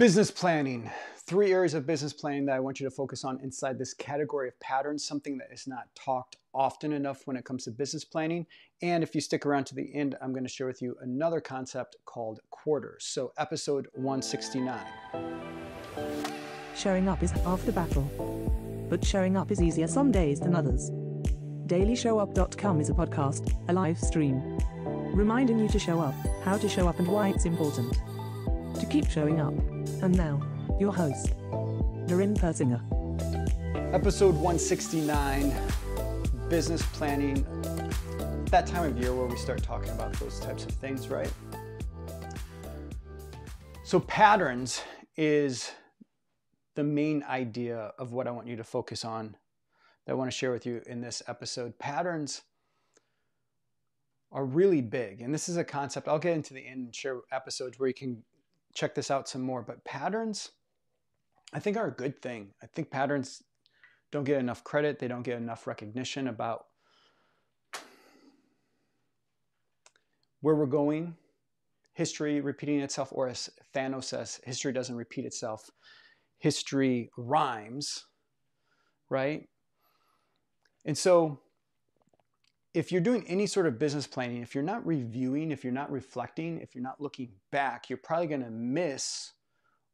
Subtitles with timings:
[0.00, 0.90] Business planning.
[1.26, 4.48] Three areas of business planning that I want you to focus on inside this category
[4.48, 8.46] of patterns, something that is not talked often enough when it comes to business planning.
[8.80, 11.38] And if you stick around to the end, I'm going to share with you another
[11.38, 13.04] concept called quarters.
[13.04, 14.80] So, episode 169.
[16.74, 18.08] Showing up is half the battle.
[18.88, 20.90] But showing up is easier some days than others.
[21.66, 24.58] DailyShowUp.com is a podcast, a live stream,
[25.14, 27.94] reminding you to show up, how to show up, and why it's important
[28.90, 29.54] keep showing up.
[30.02, 30.40] And now,
[30.80, 31.32] your host,
[32.08, 32.82] Darren Persinger.
[33.94, 35.54] Episode 169
[36.48, 37.46] Business Planning.
[38.46, 41.32] That time of year where we start talking about those types of things, right?
[43.84, 44.82] So, patterns
[45.16, 45.70] is
[46.74, 49.36] the main idea of what I want you to focus on
[50.06, 51.78] that I want to share with you in this episode.
[51.78, 52.42] Patterns
[54.32, 57.20] are really big, and this is a concept I'll get into the end and share
[57.30, 58.24] episodes where you can
[58.74, 59.62] check this out some more.
[59.62, 60.50] But patterns,
[61.52, 62.50] I think, are a good thing.
[62.62, 63.42] I think patterns
[64.10, 66.66] don't get enough credit, they don't get enough recognition about
[70.40, 71.16] where we're going,
[71.94, 75.70] history repeating itself, or as Thanos says, history doesn't repeat itself,
[76.38, 78.06] history rhymes,
[79.10, 79.48] right?
[80.84, 81.40] And so,
[82.72, 85.90] if you're doing any sort of business planning, if you're not reviewing, if you're not
[85.90, 89.32] reflecting, if you're not looking back, you're probably going to miss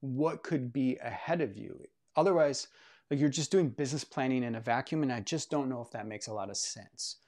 [0.00, 1.80] what could be ahead of you.
[2.16, 2.68] Otherwise,
[3.10, 5.90] like you're just doing business planning in a vacuum, and I just don't know if
[5.92, 7.18] that makes a lot of sense.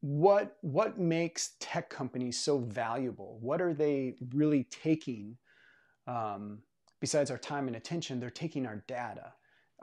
[0.00, 3.38] What what makes tech companies so valuable?
[3.40, 5.38] What are they really taking?
[6.06, 6.58] Um,
[7.00, 9.32] besides our time and attention, they're taking our data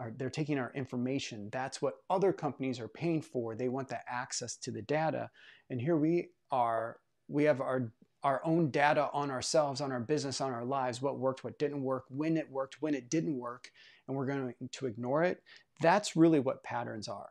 [0.02, 1.50] are, they're taking our information.
[1.52, 3.56] That's what other companies are paying for.
[3.56, 5.30] They want the access to the data.
[5.70, 7.92] And here we are, we have our
[8.24, 11.82] our own data on ourselves, on our business, on our lives, what worked, what didn't
[11.82, 13.72] work, when it worked, when it didn't work,
[14.08, 15.42] and we're going to ignore it.
[15.82, 17.30] That's really what patterns are.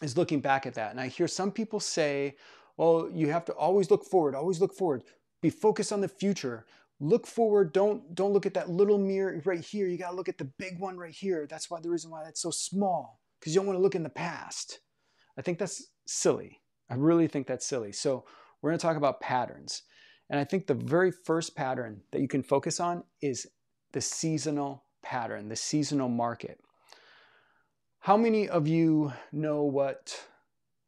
[0.00, 0.90] Is looking back at that.
[0.90, 2.36] And I hear some people say,
[2.78, 5.02] well, you have to always look forward, always look forward.
[5.42, 6.64] Be focused on the future
[7.00, 9.86] look forward don't don't look at that little mirror right here.
[9.86, 11.46] You got to look at the big one right here.
[11.48, 14.02] That's why the reason why that's so small because you don't want to look in
[14.02, 14.80] the past.
[15.38, 16.60] I think that's silly.
[16.88, 17.92] I really think that's silly.
[17.92, 18.24] So
[18.62, 19.82] we're going to talk about patterns.
[20.30, 23.46] And i think the very first pattern that you can focus on is
[23.92, 26.58] the seasonal pattern the seasonal market.
[28.00, 30.18] How many of you know what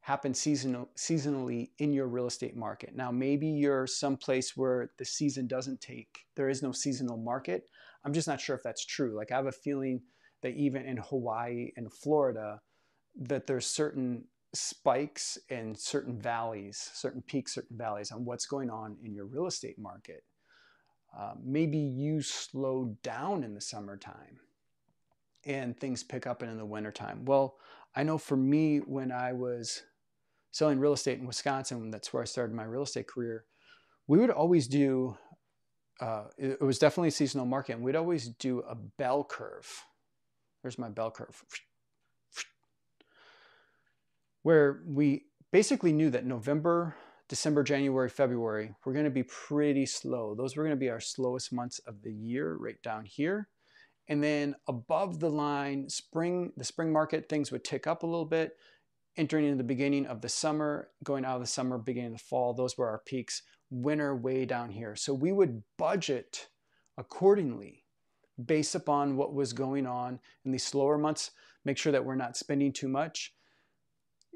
[0.06, 2.94] happen seasonal, seasonally in your real estate market.
[2.94, 7.64] Now, maybe you're someplace where the season doesn't take, there is no seasonal market.
[8.04, 9.16] I'm just not sure if that's true.
[9.16, 10.00] Like, I have a feeling
[10.42, 12.60] that even in Hawaii and Florida,
[13.22, 14.22] that there's certain
[14.54, 19.46] spikes and certain valleys, certain peaks, certain valleys on what's going on in your real
[19.48, 20.22] estate market.
[21.18, 24.38] Uh, maybe you slow down in the summertime
[25.44, 27.24] and things pick up in the wintertime.
[27.24, 27.56] Well,
[27.96, 29.82] I know for me, when I was
[30.56, 33.44] selling real estate in Wisconsin, that's where I started my real estate career,
[34.06, 35.18] we would always do,
[36.00, 39.84] uh, it, was definitely a seasonal market, and we'd always do a bell curve.
[40.62, 41.44] There's my bell curve.
[44.44, 46.96] Where we basically knew that November,
[47.28, 50.34] December, January, February, we're going to be pretty slow.
[50.34, 53.48] Those were going to be our slowest months of the year, right down here.
[54.08, 58.24] And then above the line, spring, the spring market, things would tick up a little
[58.24, 58.56] bit
[59.16, 62.24] entering into the beginning of the summer, going out of the summer, beginning of the
[62.24, 63.42] fall, those were our peaks.
[63.70, 64.94] Winter way down here.
[64.94, 66.48] So we would budget
[66.96, 67.84] accordingly
[68.44, 71.30] based upon what was going on in these slower months,
[71.64, 73.32] make sure that we're not spending too much.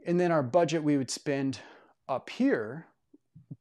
[0.06, 1.60] And then our budget we would spend
[2.08, 2.86] up here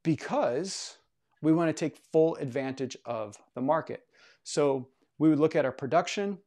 [0.03, 0.97] because
[1.41, 4.03] we want to take full advantage of the market.
[4.43, 4.87] So
[5.17, 6.39] we would look at our production,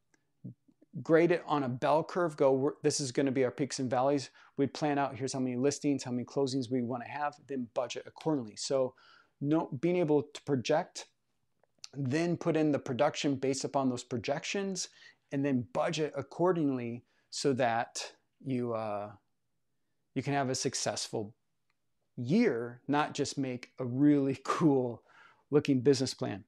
[1.00, 3.88] grade it on a bell curve, go, this is going to be our peaks and
[3.88, 4.30] valleys.
[4.56, 7.68] We'd plan out, here's how many listings, how many closings we want to have, then
[7.72, 8.56] budget accordingly.
[8.56, 8.94] So
[9.40, 11.06] no, being able to project,
[11.94, 14.88] then put in the production based upon those projections,
[15.32, 18.12] and then budget accordingly so that
[18.44, 19.10] you, uh,
[20.14, 21.34] you can have a successful
[22.16, 25.02] year, not just make a really cool
[25.50, 26.44] looking business plan.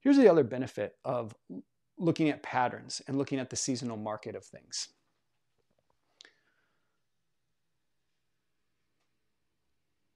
[0.00, 1.34] Here's the other benefit of
[1.98, 4.88] looking at patterns and looking at the seasonal market of things.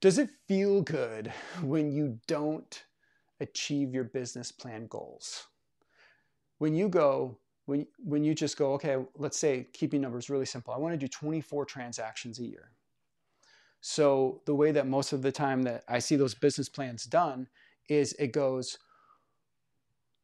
[0.01, 1.31] Does it feel good
[1.61, 2.83] when you don't
[3.39, 5.47] achieve your business plan goals?
[6.57, 7.37] When you go,
[7.67, 10.73] when, when you just go, okay, let's say keeping numbers really simple.
[10.73, 12.71] I want to do 24 transactions a year.
[13.79, 17.47] So the way that most of the time that I see those business plans done
[17.87, 18.77] is it goes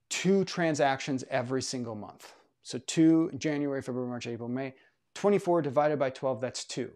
[0.09, 2.33] two transactions every single month.
[2.63, 4.73] So two January, February, March, April, May.
[5.15, 6.91] 24 divided by 12, that's two.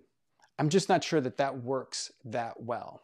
[0.59, 3.01] I'm just not sure that that works that well.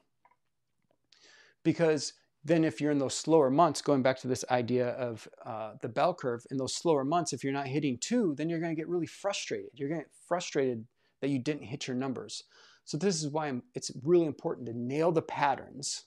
[1.63, 2.13] Because
[2.43, 5.89] then if you're in those slower months, going back to this idea of uh, the
[5.89, 8.79] bell curve, in those slower months, if you're not hitting two, then you're going to
[8.79, 9.71] get really frustrated.
[9.73, 10.85] You're going to get frustrated
[11.21, 12.43] that you didn't hit your numbers.
[12.85, 16.05] So this is why I'm, it's really important to nail the patterns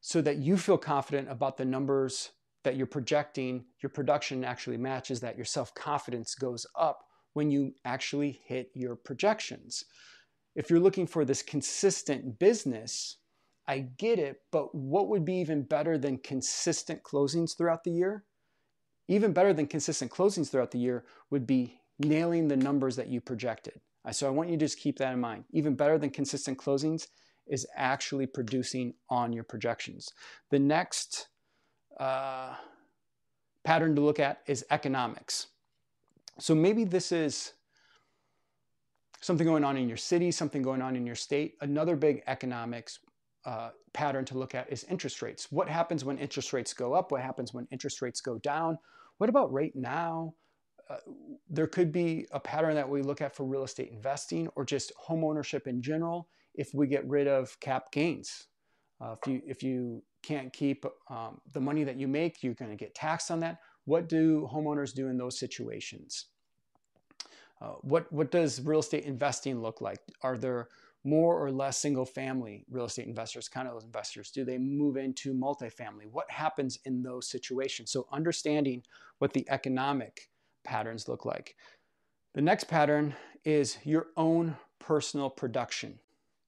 [0.00, 2.30] so that you feel confident about the numbers
[2.64, 8.40] that you're projecting, your production actually matches that, your self-confidence goes up when you actually
[8.44, 9.84] hit your projections.
[10.56, 13.18] If you're looking for this consistent business,
[13.66, 18.24] I get it, but what would be even better than consistent closings throughout the year?
[19.08, 23.20] Even better than consistent closings throughout the year would be nailing the numbers that you
[23.20, 23.80] projected.
[24.12, 25.44] So I want you to just keep that in mind.
[25.50, 27.06] Even better than consistent closings
[27.46, 30.08] is actually producing on your projections.
[30.50, 31.28] The next
[31.98, 32.54] uh,
[33.64, 35.48] pattern to look at is economics.
[36.38, 37.52] So maybe this is
[39.20, 41.54] something going on in your city, something going on in your state.
[41.60, 42.98] Another big economics
[43.46, 45.50] uh, pattern to look at is interest rates.
[45.50, 47.12] What happens when interest rates go up?
[47.12, 48.78] What happens when interest rates go down?
[49.18, 50.34] What about right now?
[50.90, 50.96] Uh,
[51.48, 54.92] there could be a pattern that we look at for real estate investing or just
[54.98, 58.48] home ownership in general if we get rid of cap gains.
[59.04, 62.70] Uh, if you if you can't keep um, the money that you make, you're going
[62.70, 63.58] to get taxed on that.
[63.84, 66.26] What do homeowners do in those situations?
[67.60, 69.98] Uh, what what does real estate investing look like?
[70.22, 70.68] Are there
[71.04, 74.30] more or less single family real estate investors, kind of those investors?
[74.30, 76.06] Do they move into multifamily?
[76.10, 77.92] What happens in those situations?
[77.92, 78.82] So understanding
[79.18, 80.30] what the economic
[80.64, 81.56] patterns look like.
[82.34, 83.14] The next pattern
[83.44, 85.98] is your own personal production.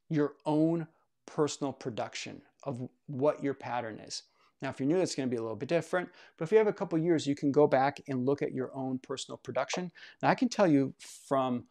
[0.08, 0.86] Your own
[1.26, 4.22] personal production of what your pattern is.
[4.62, 6.08] Now, if you're new, it's going to be a little bit different.
[6.36, 8.74] But if you have a couple years, you can go back and look at your
[8.74, 9.92] own personal production.
[10.22, 10.94] Now, I can tell you
[11.28, 11.64] from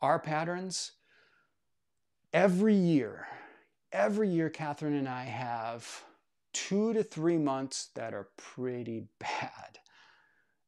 [0.00, 0.92] our patterns,
[2.32, 3.26] every year,
[3.90, 6.04] every year, Catherine and I have
[6.52, 9.78] two to three months that are pretty bad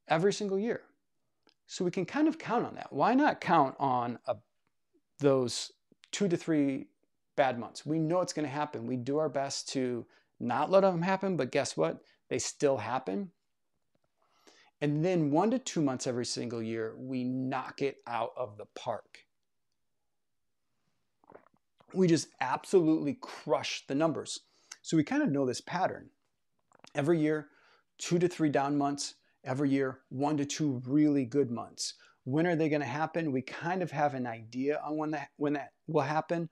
[0.08, 0.82] every single year.
[1.66, 2.92] So we can kind of count on that.
[2.92, 4.36] Why not count on a,
[5.20, 5.70] those
[6.10, 6.86] two to three
[7.36, 7.84] bad months?
[7.86, 8.86] We know it's going to happen.
[8.86, 10.06] We do our best to
[10.38, 12.02] not let them happen, but guess what?
[12.28, 13.30] They still happen.
[14.80, 18.66] And then one to two months every single year, we knock it out of the
[18.74, 19.26] park
[21.92, 24.40] we just absolutely crush the numbers.
[24.82, 26.10] So we kind of know this pattern.
[26.94, 27.48] Every year,
[27.98, 31.94] two to three down months, every year, one to two really good months.
[32.24, 33.32] When are they going to happen?
[33.32, 36.48] We kind of have an idea on when that, when that will happen.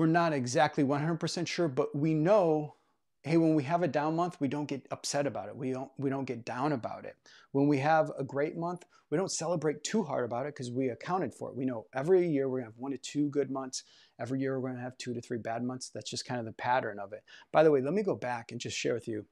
[0.00, 2.76] We're not exactly 100% sure, but we know
[3.22, 5.54] hey when we have a down month we don't get upset about it.
[5.54, 7.16] We don't we don't get down about it.
[7.52, 10.88] When we have a great month we don't celebrate too hard about it because we
[10.88, 11.54] accounted for it.
[11.54, 13.82] We know every year we're going to have one to two good months.
[14.18, 15.90] Every year we're going to have two to three bad months.
[15.90, 17.22] That's just kind of the pattern of it.
[17.52, 19.26] By the way let me go back and just share with you.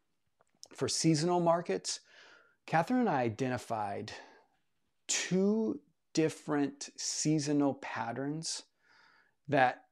[0.75, 2.01] For seasonal markets
[2.67, 4.13] catherine and i identified
[5.07, 5.81] two
[6.13, 8.65] different seasonal patterns
[9.49, 9.85] that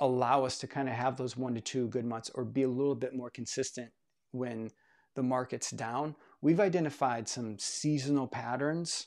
[0.00, 2.68] allow us to kind of have those one to two good months or be a
[2.68, 3.90] little bit more consistent
[4.32, 4.70] when
[5.14, 6.16] the market's down.
[6.40, 9.06] We've identified some seasonal patterns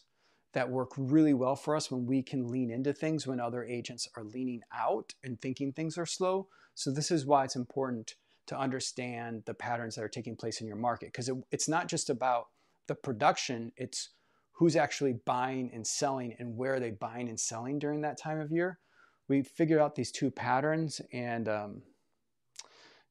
[0.53, 4.07] that work really well for us when we can lean into things when other agents
[4.15, 6.47] are leaning out and thinking things are slow.
[6.73, 8.15] So, this is why it's important
[8.47, 11.87] to understand the patterns that are taking place in your market because it, it's not
[11.87, 12.47] just about
[12.87, 14.09] the production, it's
[14.53, 18.39] who's actually buying and selling and where are they buying and selling during that time
[18.39, 18.79] of year
[19.27, 21.81] we figured out these two patterns and um,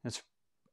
[0.04, 0.22] it's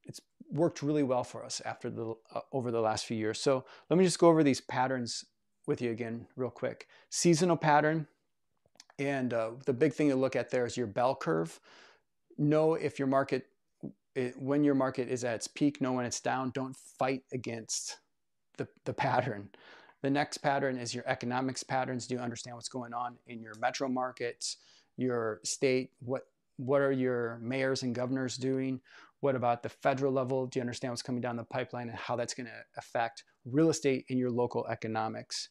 [0.04, 0.22] it's
[0.52, 3.40] worked really well for us after the uh, over the last few years.
[3.40, 5.26] So let me just go over these patterns
[5.68, 6.88] with you again real quick.
[7.10, 8.08] Seasonal pattern,
[9.00, 11.60] and uh, the big thing to look at there is your bell curve.
[12.38, 13.48] Know if your market
[14.16, 16.52] it, when your market is at its peak, know when it's down.
[16.52, 17.98] Don't fight against
[18.58, 19.50] the, the pattern.
[20.02, 22.08] The next pattern is your economics patterns.
[22.08, 24.58] Do you understand what's going on in your metro markets?
[24.98, 25.92] Your state?
[26.00, 26.24] What
[26.58, 28.80] what are your mayors and governors doing?
[29.22, 30.48] What about the federal level?
[30.48, 33.70] Do you understand what's coming down the pipeline and how that's going to affect real
[33.70, 35.50] estate in your local economics?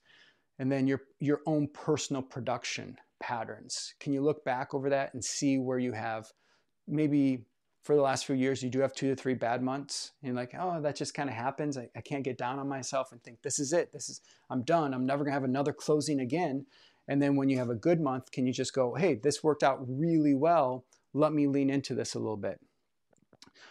[0.59, 3.95] And then your your own personal production patterns.
[4.01, 6.31] Can you look back over that and see where you have
[6.87, 7.47] maybe
[7.83, 10.55] for the last few years you do have two to three bad months and like
[10.59, 13.43] oh that just kind of happens I, I, can't get down on myself and think
[13.43, 14.21] this is it this is
[14.51, 16.67] i'm done i'm never going to have another closing again
[17.09, 19.62] and then when you have a good month, can you just go, hey, this worked
[19.62, 20.85] out really well.
[21.12, 22.61] Let me lean into this a little bit.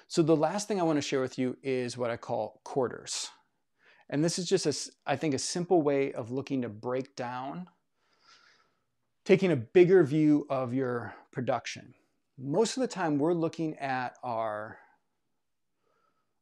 [0.08, 3.30] So the last thing I want to share with you is what I call quarters.
[4.10, 7.68] And this is just, a, I think, a simple way of looking to break down,
[9.24, 11.94] taking a bigger view of your production.
[12.38, 14.78] Most of the time, we're looking at our,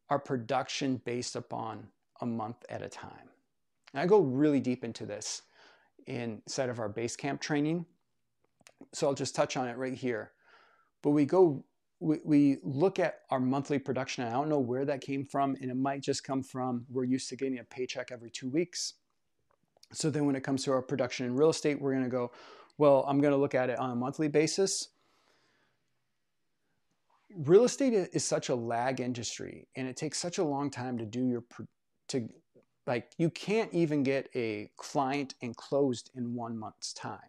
[0.10, 1.90] our production based upon
[2.22, 3.30] a month at a time.
[3.94, 5.44] And I go really deep into this
[6.10, 7.86] inside of our base camp training.
[8.94, 10.32] So I'll just touch on it right here.
[11.02, 11.64] But we go,
[12.00, 14.24] we, we look at our monthly production.
[14.24, 17.30] I don't know where that came from, and it might just come from we're used
[17.30, 18.96] to getting a paycheck every two weeks.
[19.92, 22.32] So then when it comes to our production in real estate, we're going to go,
[22.78, 24.90] well, I'm going to look at it on a monthly basis.
[27.36, 31.06] Real estate is such a lag industry, and it takes such a long time to
[31.06, 31.44] do your
[32.08, 32.28] to
[32.88, 37.20] like you can't even get a client enclosed in one month's time.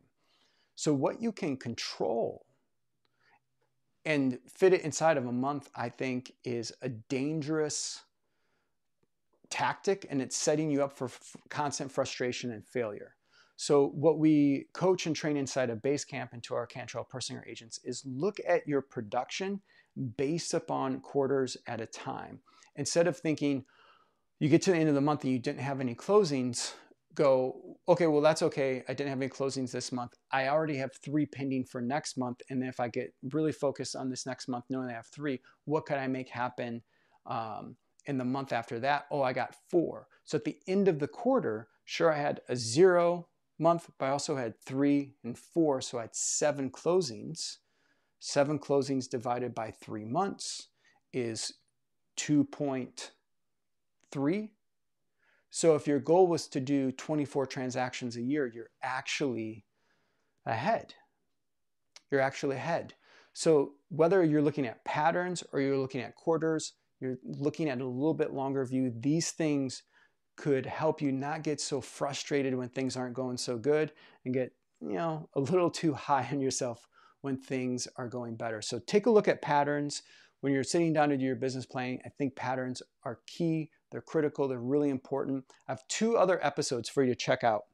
[0.74, 2.46] So what you can control
[4.04, 8.00] and fit it inside of a month, I think, is a dangerous
[9.50, 13.16] tactic and it's setting you up for f- constant frustration and failure.
[13.56, 17.78] So, what we coach and train inside of Basecamp and to our Cantrell Persinger agents
[17.84, 19.60] is look at your production
[20.16, 22.40] based upon quarters at a time.
[22.76, 23.66] Instead of thinking,
[24.40, 26.72] you get to the end of the month and you didn't have any closings,
[27.14, 28.82] go, okay, well, that's okay.
[28.88, 30.14] I didn't have any closings this month.
[30.32, 32.40] I already have three pending for next month.
[32.48, 35.40] And then if I get really focused on this next month, knowing I have three,
[35.66, 36.82] what could I make happen
[37.26, 39.04] um, in the month after that?
[39.10, 40.06] Oh, I got four.
[40.24, 43.28] So at the end of the quarter, sure, I had a zero
[43.58, 45.82] month, but I also had three and four.
[45.82, 47.56] So I had seven closings.
[48.20, 50.68] Seven closings divided by three months
[51.12, 51.52] is
[52.18, 53.10] 2.0
[54.10, 54.52] three.
[55.50, 59.64] So if your goal was to do 24 transactions a year, you're actually
[60.46, 60.94] ahead.
[62.10, 62.94] You're actually ahead.
[63.32, 67.86] So whether you're looking at patterns or you're looking at quarters, you're looking at a
[67.86, 69.82] little bit longer view, these things
[70.36, 73.92] could help you not get so frustrated when things aren't going so good
[74.24, 76.86] and get, you know, a little too high on yourself
[77.22, 78.62] when things are going better.
[78.62, 80.02] So take a look at patterns
[80.40, 82.00] when you're sitting down to do your business planning.
[82.04, 85.44] I think patterns are key they're critical, they're really important.
[85.68, 87.64] I have two other episodes for you to check out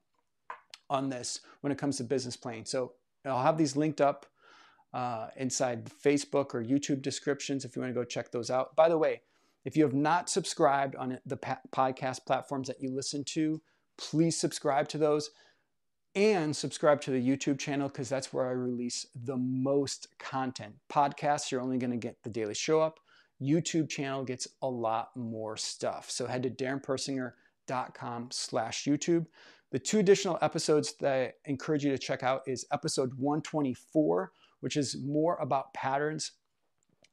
[0.89, 2.65] on this when it comes to business planning.
[2.65, 2.93] So
[3.25, 4.27] I'll have these linked up
[4.95, 8.75] uh, inside Facebook or YouTube descriptions if you want to go check those out.
[8.77, 9.23] By the way,
[9.65, 13.61] if you have not subscribed on the podcast platforms that you listen to,
[13.99, 15.31] please subscribe to those
[16.15, 20.75] and subscribe to the YouTube channel because that's where I release the most content.
[20.89, 23.01] Podcasts, you're only going to get the daily show up.
[23.43, 26.11] YouTube channel gets a lot more stuff.
[26.11, 29.27] So head to darrenpersinger.com slash YouTube.
[29.73, 34.77] The two additional episodes that I encourage you to check out is episode 124, which
[34.77, 36.33] is more about patterns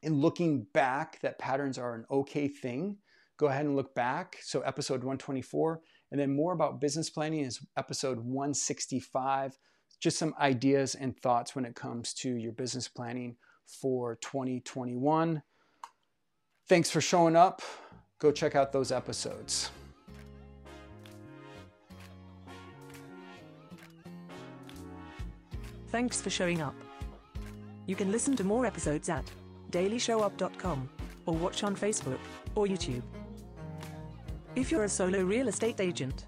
[0.03, 2.97] and looking back that patterns are an okay thing.
[3.37, 4.37] Go ahead and look back.
[4.41, 5.81] So episode 124.
[6.11, 9.57] And then more about business planning is episode 165.
[9.99, 15.41] Just some ideas and thoughts when it comes to your business planning for 2021.
[16.67, 17.61] Thanks for showing up.
[18.19, 19.69] Go check out those episodes.
[25.89, 26.75] Thanks for showing up.
[27.85, 29.25] You can listen to more episodes at
[29.71, 30.89] dailyshowup.com
[31.25, 32.19] or watch on Facebook
[32.55, 33.03] or YouTube.
[34.55, 36.25] If you're a solo real estate agent,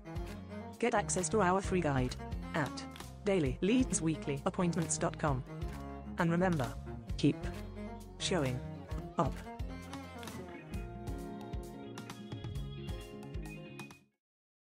[0.79, 2.15] get access to our free guide
[2.55, 2.83] at
[3.25, 5.43] dailyleadsweeklyappointments.com.
[6.17, 6.73] And remember,
[7.17, 7.37] keep
[8.19, 8.59] showing
[9.17, 9.33] up.